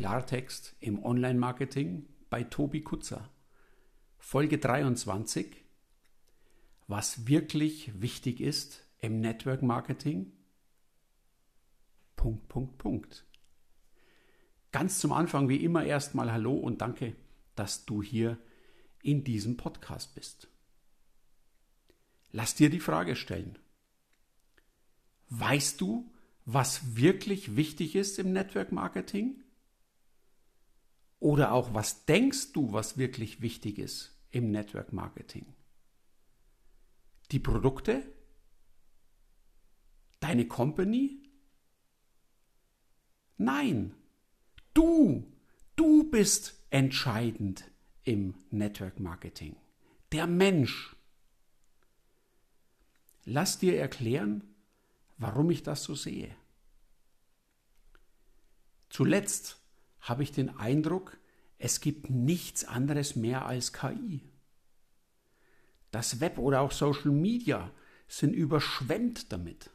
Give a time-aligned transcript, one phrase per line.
[0.00, 3.28] Klartext im Online-Marketing bei Tobi Kutzer.
[4.16, 5.62] Folge 23.
[6.86, 10.32] Was wirklich wichtig ist im Network Marketing?
[12.16, 13.26] Punkt, Punkt, Punkt.
[14.72, 17.14] Ganz zum Anfang wie immer erstmal Hallo und danke,
[17.54, 18.38] dass du hier
[19.02, 20.48] in diesem Podcast bist.
[22.32, 23.58] Lass dir die Frage stellen.
[25.28, 26.10] Weißt du,
[26.46, 29.44] was wirklich wichtig ist im Network Marketing?
[31.20, 35.46] Oder auch was denkst du, was wirklich wichtig ist im Network Marketing?
[37.30, 38.02] Die Produkte?
[40.18, 41.22] Deine Company?
[43.36, 43.94] Nein,
[44.74, 45.30] du,
[45.76, 47.70] du bist entscheidend
[48.04, 49.56] im Network Marketing.
[50.12, 50.96] Der Mensch.
[53.24, 54.42] Lass dir erklären,
[55.18, 56.34] warum ich das so sehe.
[58.88, 59.59] Zuletzt
[60.00, 61.18] habe ich den Eindruck,
[61.58, 64.22] es gibt nichts anderes mehr als KI.
[65.90, 67.70] Das Web oder auch Social Media
[68.08, 69.70] sind überschwemmt damit.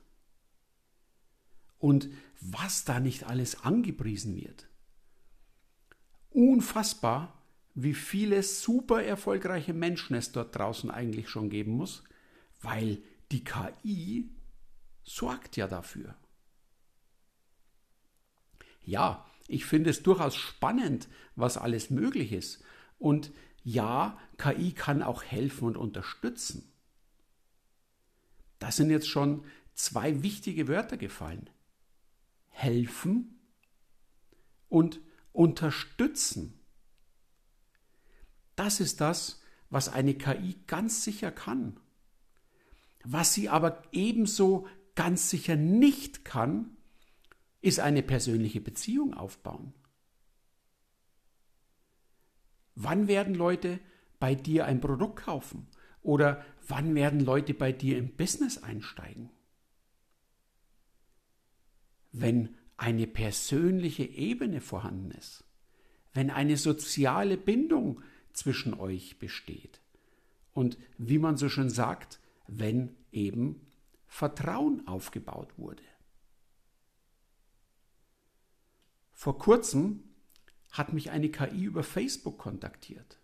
[1.78, 2.10] Und
[2.42, 4.68] was da nicht alles angepriesen wird.
[6.30, 7.42] Unfassbar,
[7.76, 12.04] wie viele super erfolgreiche Menschen es dort draußen eigentlich schon geben muss,
[12.62, 14.30] weil die KI
[15.04, 16.16] sorgt ja dafür.
[18.82, 22.64] Ja, ich finde es durchaus spannend, was alles möglich ist.
[22.98, 23.32] Und
[23.64, 26.72] ja, KI kann auch helfen und unterstützen.
[28.60, 31.50] Das sind jetzt schon zwei wichtige Wörter gefallen.
[32.50, 33.40] Helfen
[34.70, 35.02] und
[35.34, 36.60] unterstützen.
[38.56, 41.80] Das ist das, was eine KI ganz sicher kann.
[43.04, 46.75] Was sie aber ebenso ganz sicher nicht kann,
[47.66, 49.74] ist eine persönliche Beziehung aufbauen.
[52.76, 53.80] Wann werden Leute
[54.20, 55.66] bei dir ein Produkt kaufen?
[56.04, 59.32] Oder wann werden Leute bei dir im Business einsteigen?
[62.12, 65.44] Wenn eine persönliche Ebene vorhanden ist,
[66.14, 69.82] wenn eine soziale Bindung zwischen euch besteht
[70.54, 73.60] und wie man so schön sagt, wenn eben
[74.06, 75.82] Vertrauen aufgebaut wurde.
[79.16, 80.04] Vor kurzem
[80.72, 83.18] hat mich eine KI über Facebook kontaktiert.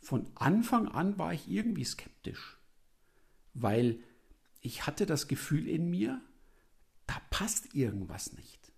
[0.00, 2.58] Von Anfang an war ich irgendwie skeptisch,
[3.54, 4.02] weil
[4.60, 6.20] ich hatte das Gefühl in mir,
[7.06, 8.72] da passt irgendwas nicht.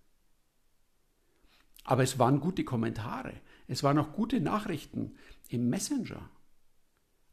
[1.83, 3.33] Aber es waren gute Kommentare,
[3.67, 5.17] es waren auch gute Nachrichten
[5.49, 6.29] im Messenger.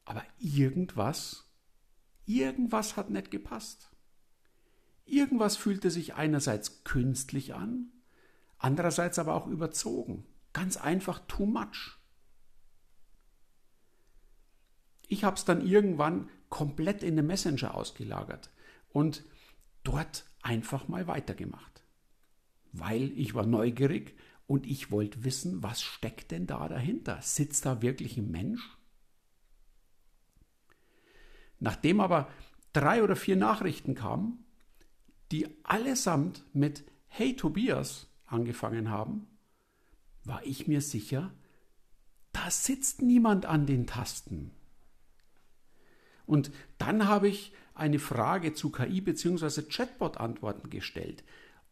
[0.06, 1.44] Aber irgendwas,
[2.24, 3.90] irgendwas hat nicht gepasst.
[5.04, 7.90] Irgendwas fühlte sich einerseits künstlich an
[8.64, 10.24] andererseits aber auch überzogen.
[10.54, 11.98] Ganz einfach too much.
[15.06, 18.50] Ich habe es dann irgendwann komplett in den Messenger ausgelagert
[18.88, 19.22] und
[19.82, 21.84] dort einfach mal weitergemacht.
[22.72, 24.16] Weil ich war neugierig
[24.46, 27.20] und ich wollte wissen, was steckt denn da dahinter?
[27.20, 28.78] Sitzt da wirklich ein Mensch?
[31.60, 32.30] Nachdem aber
[32.72, 34.42] drei oder vier Nachrichten kamen,
[35.32, 39.26] die allesamt mit Hey Tobias angefangen haben,
[40.24, 41.32] war ich mir sicher,
[42.32, 44.50] da sitzt niemand an den Tasten.
[46.26, 49.62] Und dann habe ich eine Frage zu KI bzw.
[49.62, 51.22] Chatbot-Antworten gestellt.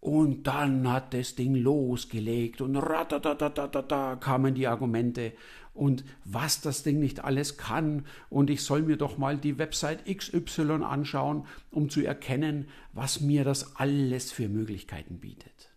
[0.01, 5.33] Und dann hat das Ding losgelegt und ratatatatata kamen die Argumente
[5.75, 10.05] und was das Ding nicht alles kann und ich soll mir doch mal die Website
[10.05, 15.72] XY anschauen, um zu erkennen, was mir das alles für Möglichkeiten bietet.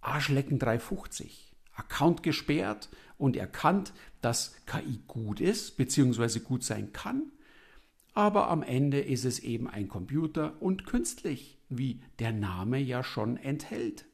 [0.00, 1.52] Arschlecken 350.
[1.74, 2.88] Account gesperrt
[3.18, 6.40] und erkannt, dass KI gut ist bzw.
[6.40, 7.32] gut sein kann,
[8.14, 13.36] aber am Ende ist es eben ein Computer und künstlich, wie der Name ja schon
[13.36, 14.04] enthält.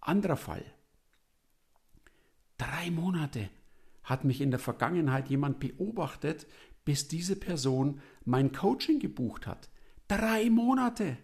[0.00, 0.64] Anderer Fall.
[2.56, 3.50] Drei Monate
[4.02, 6.46] hat mich in der Vergangenheit jemand beobachtet,
[6.84, 9.68] bis diese Person mein Coaching gebucht hat.
[10.08, 11.18] Drei Monate.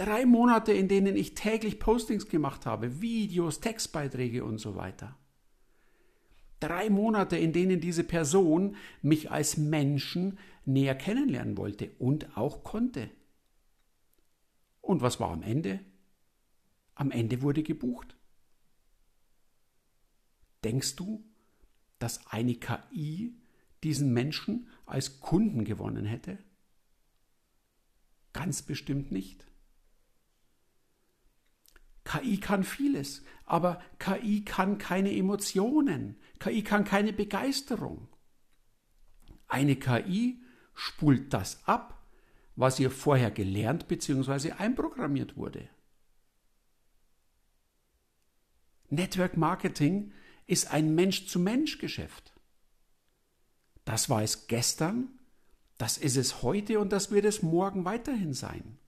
[0.00, 5.14] Drei Monate, in denen ich täglich Postings gemacht habe, Videos, Textbeiträge und so weiter.
[6.58, 13.10] Drei Monate, in denen diese Person mich als Menschen näher kennenlernen wollte und auch konnte.
[14.80, 15.80] Und was war am Ende?
[16.94, 18.16] Am Ende wurde gebucht.
[20.64, 21.22] Denkst du,
[21.98, 23.34] dass eine KI
[23.84, 26.38] diesen Menschen als Kunden gewonnen hätte?
[28.32, 29.49] Ganz bestimmt nicht.
[32.10, 38.08] KI kann vieles, aber KI kann keine Emotionen, KI kann keine Begeisterung.
[39.46, 40.42] Eine KI
[40.74, 42.04] spult das ab,
[42.56, 44.52] was ihr vorher gelernt bzw.
[44.52, 45.68] einprogrammiert wurde.
[48.88, 50.12] Network Marketing
[50.48, 52.32] ist ein Mensch-zu-Mensch-Geschäft.
[53.84, 55.20] Das war es gestern,
[55.78, 58.79] das ist es heute und das wird es morgen weiterhin sein.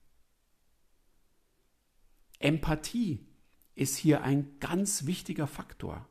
[2.43, 3.27] Empathie
[3.75, 6.09] ist hier ein ganz wichtiger Faktor.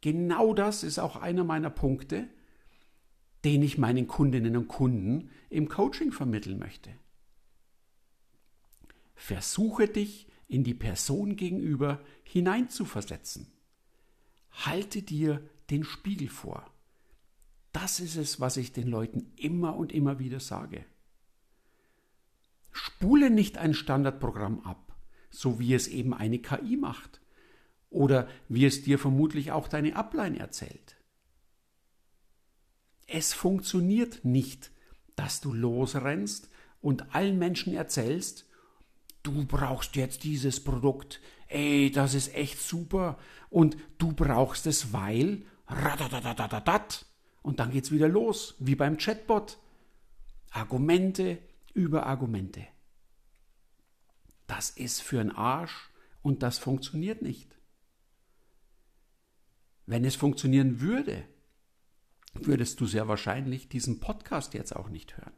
[0.00, 2.28] Genau das ist auch einer meiner Punkte,
[3.44, 6.90] den ich meinen Kundinnen und Kunden im Coaching vermitteln möchte.
[9.14, 13.46] Versuche dich in die Person gegenüber hineinzuversetzen.
[14.50, 16.70] Halte dir den Spiegel vor.
[17.72, 20.84] Das ist es, was ich den Leuten immer und immer wieder sage.
[22.72, 24.87] Spule nicht ein Standardprogramm ab,
[25.30, 27.20] so wie es eben eine KI macht
[27.90, 30.96] oder wie es dir vermutlich auch deine Ablein erzählt.
[33.06, 34.70] Es funktioniert nicht,
[35.16, 38.46] dass du losrennst und allen Menschen erzählst,
[39.22, 43.18] du brauchst jetzt dieses Produkt, ey, das ist echt super
[43.50, 45.44] und du brauchst es, weil
[47.42, 49.58] und dann geht's wieder los, wie beim Chatbot.
[50.50, 51.38] Argumente
[51.74, 52.66] über Argumente.
[54.48, 55.90] Das ist für einen Arsch
[56.22, 57.56] und das funktioniert nicht.
[59.86, 61.24] Wenn es funktionieren würde,
[62.34, 65.32] würdest du sehr wahrscheinlich diesen Podcast jetzt auch nicht hören.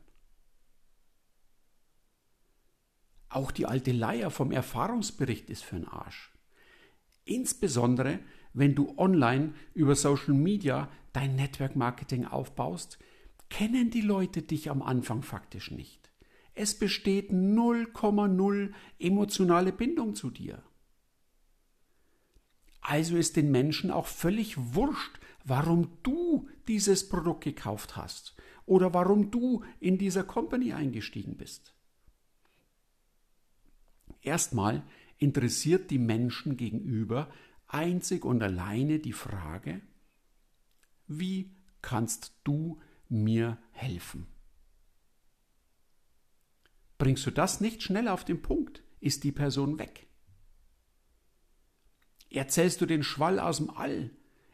[3.28, 6.32] Auch die alte Leier vom Erfahrungsbericht ist für einen Arsch.
[7.24, 8.20] Insbesondere,
[8.52, 12.98] wenn du online über Social Media dein Network Marketing aufbaust,
[13.48, 16.09] kennen die Leute dich am Anfang faktisch nicht.
[16.62, 20.62] Es besteht 0,0 emotionale Bindung zu dir.
[22.82, 28.36] Also ist den Menschen auch völlig wurscht, warum du dieses Produkt gekauft hast
[28.66, 31.72] oder warum du in dieser Company eingestiegen bist.
[34.20, 34.82] Erstmal
[35.16, 37.30] interessiert die Menschen gegenüber
[37.68, 39.80] einzig und alleine die Frage,
[41.06, 42.78] wie kannst du
[43.08, 44.26] mir helfen?
[47.00, 50.06] Bringst du das nicht schnell auf den Punkt, ist die Person weg.
[52.28, 54.10] Erzählst du den Schwall aus dem All,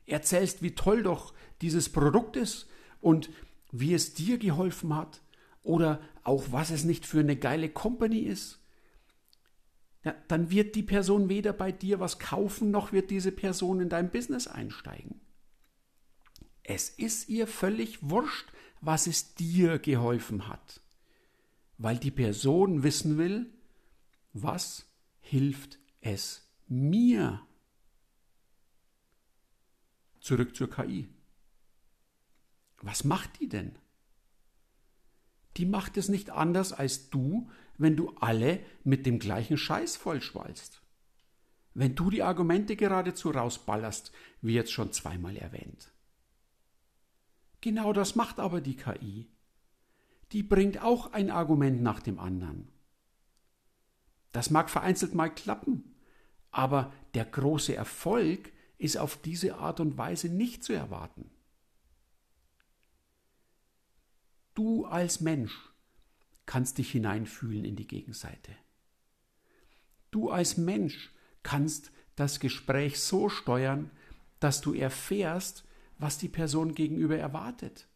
[0.07, 2.69] erzählst, wie toll doch dieses Produkt ist
[3.01, 3.31] und
[3.73, 5.23] wie es dir geholfen hat
[5.63, 8.61] oder auch was es nicht für eine geile Company ist,
[10.05, 13.89] ja, dann wird die Person weder bei dir was kaufen, noch wird diese Person in
[13.89, 15.21] dein Business einsteigen.
[16.63, 20.81] Es ist ihr völlig wurscht, was es dir geholfen hat,
[21.79, 23.53] weil die Person wissen will,
[24.33, 24.87] was
[25.21, 27.41] hilft es mir.
[30.21, 31.09] Zurück zur KI.
[32.83, 33.79] Was macht die denn?
[35.57, 40.83] Die macht es nicht anders als du, wenn du alle mit dem gleichen Scheiß vollschwallst.
[41.75, 45.93] Wenn du die Argumente geradezu rausballerst, wie jetzt schon zweimal erwähnt.
[47.61, 49.29] Genau das macht aber die KI.
[50.33, 52.69] Die bringt auch ein Argument nach dem anderen.
[54.33, 55.95] Das mag vereinzelt mal klappen,
[56.51, 61.31] aber der große Erfolg ist auf diese Art und Weise nicht zu erwarten.
[64.55, 65.71] Du als Mensch
[66.47, 68.53] kannst dich hineinfühlen in die Gegenseite.
[70.11, 73.91] Du als Mensch kannst das Gespräch so steuern,
[74.41, 75.65] dass du erfährst,
[75.99, 77.89] was die Person gegenüber erwartet.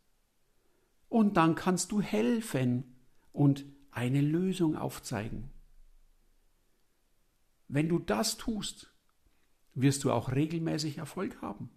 [1.10, 2.96] Und dann kannst du helfen
[3.32, 5.50] und eine Lösung aufzeigen.
[7.68, 8.94] Wenn du das tust,
[9.74, 11.68] wirst du auch regelmäßig Erfolg haben.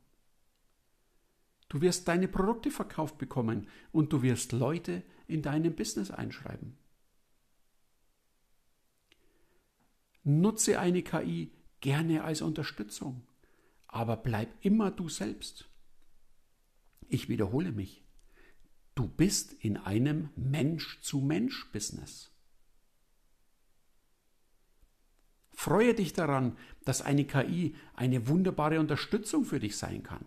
[1.68, 6.78] Du wirst deine Produkte verkauft bekommen und du wirst Leute in deinem Business einschreiben.
[10.24, 13.28] Nutze eine KI gerne als Unterstützung,
[13.88, 15.68] aber bleib immer du selbst.
[17.08, 18.04] Ich wiederhole mich.
[18.96, 22.32] Du bist in einem Mensch-zu-Mensch-Business.
[25.52, 30.26] Freue dich daran, dass eine KI eine wunderbare Unterstützung für dich sein kann.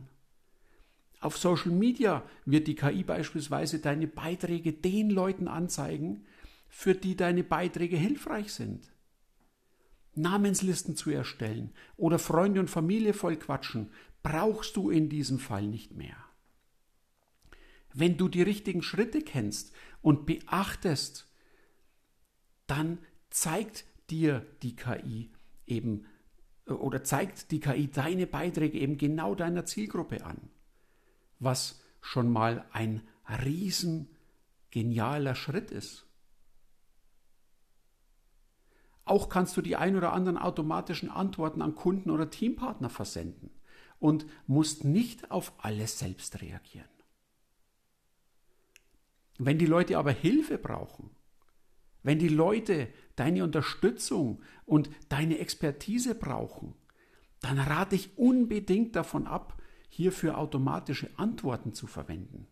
[1.21, 6.25] Auf Social Media wird die KI beispielsweise deine Beiträge den Leuten anzeigen,
[6.69, 8.91] für die deine Beiträge hilfreich sind.
[10.15, 13.91] Namenslisten zu erstellen oder Freunde und Familie vollquatschen,
[14.23, 16.17] brauchst du in diesem Fall nicht mehr.
[17.99, 19.73] Wenn du die richtigen Schritte kennst
[20.03, 21.33] und beachtest,
[22.67, 22.99] dann
[23.31, 25.31] zeigt dir die KI
[25.67, 26.05] eben
[26.67, 30.51] oder zeigt die KI deine Beiträge eben genau deiner Zielgruppe an,
[31.39, 33.01] was schon mal ein
[33.43, 34.11] riesen
[34.71, 36.07] genialer Schritt ist.
[39.07, 43.49] Auch kannst du die ein oder anderen automatischen Antworten an Kunden oder Teampartner versenden
[43.99, 46.96] und musst nicht auf alles selbst reagieren.
[49.39, 51.11] Wenn die Leute aber Hilfe brauchen,
[52.03, 56.75] wenn die Leute deine Unterstützung und deine Expertise brauchen,
[57.41, 62.47] dann rate ich unbedingt davon ab, hierfür automatische Antworten zu verwenden.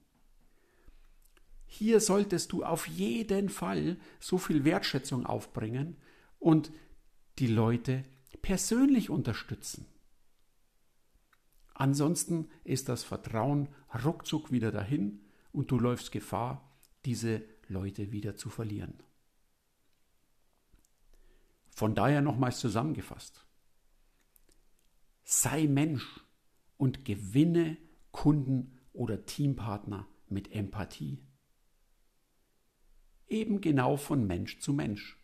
[1.66, 5.96] Hier solltest du auf jeden Fall so viel Wertschätzung aufbringen
[6.38, 6.72] und
[7.38, 8.04] die Leute
[8.42, 9.86] persönlich unterstützen.
[11.74, 13.68] Ansonsten ist das Vertrauen
[14.04, 15.20] ruckzuck wieder dahin
[15.52, 16.73] und du läufst Gefahr,
[17.04, 19.02] diese Leute wieder zu verlieren.
[21.70, 23.44] Von daher nochmals zusammengefasst.
[25.24, 26.20] Sei Mensch
[26.76, 27.76] und gewinne
[28.12, 31.18] Kunden oder Teampartner mit Empathie.
[33.26, 35.18] Eben genau von Mensch zu Mensch.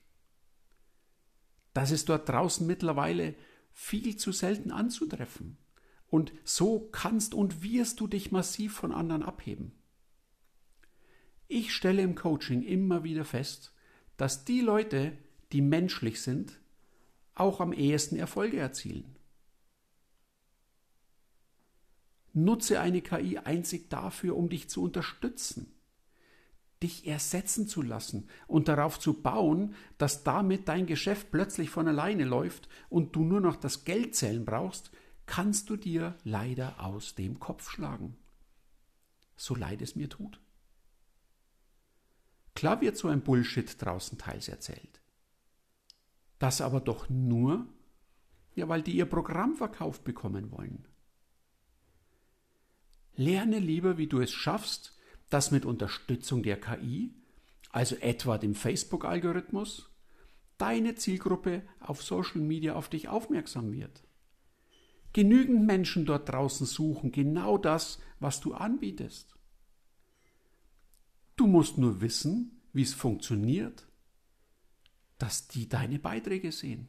[1.73, 3.37] Das ist dort draußen mittlerweile
[3.73, 5.59] viel zu selten anzutreffen.
[6.09, 9.80] Und so kannst und wirst du dich massiv von anderen abheben.
[11.53, 13.73] Ich stelle im Coaching immer wieder fest,
[14.17, 15.19] dass die Leute,
[15.51, 16.61] die menschlich sind,
[17.35, 19.17] auch am ehesten Erfolge erzielen.
[22.33, 25.75] Nutze eine KI einzig dafür, um dich zu unterstützen,
[26.85, 32.27] dich ersetzen zu lassen und darauf zu bauen, dass damit dein Geschäft plötzlich von alleine
[32.27, 34.93] läuft und du nur noch das Geld zählen brauchst,
[35.27, 38.17] kannst du dir leider aus dem Kopf schlagen.
[39.37, 40.41] So leid es mir tut.
[42.55, 45.01] Klar wird so ein Bullshit draußen teils erzählt.
[46.39, 47.67] Das aber doch nur,
[48.55, 50.87] ja, weil die ihr Programm verkauft bekommen wollen.
[53.15, 57.15] Lerne lieber, wie du es schaffst, dass mit Unterstützung der KI,
[57.71, 59.91] also etwa dem Facebook-Algorithmus,
[60.59, 64.03] deine Zielgruppe auf Social Media auf dich aufmerksam wird.
[65.13, 69.35] Genügend Menschen dort draußen suchen genau das, was du anbietest.
[71.41, 73.89] Du musst nur wissen, wie es funktioniert,
[75.17, 76.89] dass die deine Beiträge sehen.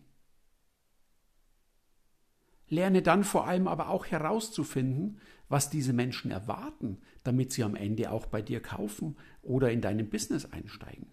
[2.67, 8.11] Lerne dann vor allem aber auch herauszufinden, was diese Menschen erwarten, damit sie am Ende
[8.11, 11.07] auch bei dir kaufen oder in deinem Business einsteigen.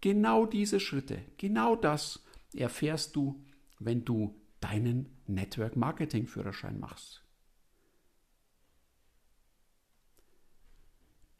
[0.00, 2.24] Genau diese Schritte, genau das
[2.54, 3.44] erfährst du
[3.80, 7.24] wenn du deinen Network Marketing Führerschein machst.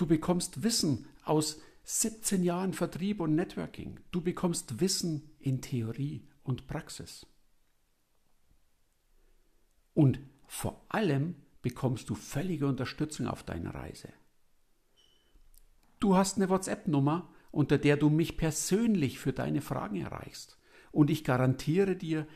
[0.01, 4.01] Du bekommst Wissen aus 17 Jahren Vertrieb und Networking.
[4.13, 7.27] Du bekommst Wissen in Theorie und Praxis.
[9.93, 14.09] Und vor allem bekommst du völlige Unterstützung auf deiner Reise.
[15.99, 20.57] Du hast eine WhatsApp-Nummer, unter der du mich persönlich für deine Fragen erreichst.
[20.93, 22.27] Und ich garantiere dir,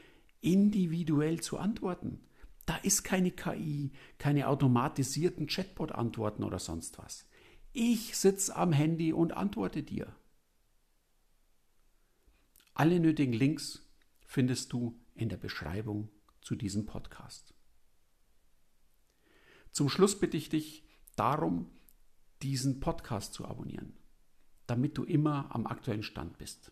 [0.43, 2.21] individuell zu antworten.
[2.67, 7.27] Da ist keine KI, keine automatisierten Chatbot-Antworten oder sonst was.
[7.77, 10.15] Ich sitze am Handy und antworte dir.
[12.73, 13.85] Alle nötigen Links
[14.27, 16.09] findest du in der Beschreibung
[16.41, 17.53] zu diesem Podcast.
[19.73, 21.69] Zum Schluss bitte ich dich darum,
[22.43, 23.99] diesen Podcast zu abonnieren,
[24.69, 26.71] damit du immer am aktuellen Stand bist.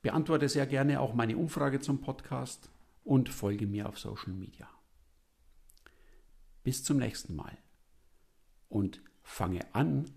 [0.00, 2.70] Beantworte sehr gerne auch meine Umfrage zum Podcast
[3.04, 4.70] und folge mir auf Social Media.
[6.64, 7.58] Bis zum nächsten Mal
[8.70, 10.08] und fange an,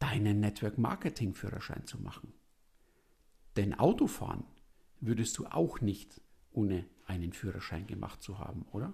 [0.00, 2.34] deinen Network Marketing Führerschein zu machen.
[3.56, 4.44] Denn Autofahren
[5.00, 8.92] würdest du auch nicht ohne einen Führerschein gemacht zu haben, oder?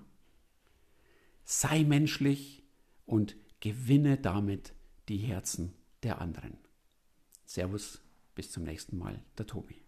[1.44, 2.62] Sei menschlich
[3.06, 4.74] und gewinne damit
[5.08, 6.58] die Herzen der anderen.
[7.46, 8.02] Servus,
[8.34, 9.83] bis zum nächsten Mal, der Tobi.